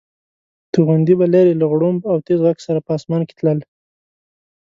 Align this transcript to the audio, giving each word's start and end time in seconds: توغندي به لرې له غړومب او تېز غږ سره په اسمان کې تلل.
توغندي 0.73 1.13
به 1.19 1.25
لرې 1.33 1.53
له 1.61 1.65
غړومب 1.71 2.01
او 2.11 2.17
تېز 2.25 2.39
غږ 2.45 2.57
سره 2.67 2.79
په 2.85 2.91
اسمان 2.97 3.21
کې 3.27 3.33
تلل. 3.39 3.59